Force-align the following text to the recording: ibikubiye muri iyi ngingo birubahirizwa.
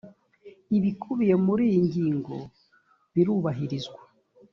ibikubiye 0.77 1.35
muri 1.45 1.63
iyi 1.69 1.79
ngingo 1.87 2.35
birubahirizwa. 3.13 4.01